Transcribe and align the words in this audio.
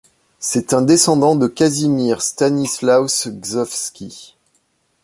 C'est 0.39 0.73
un 0.73 0.81
descendant 0.81 1.35
de 1.35 1.45
Casimir 1.45 2.23
Stanislaus 2.23 3.27
Gzowski. 3.27 4.35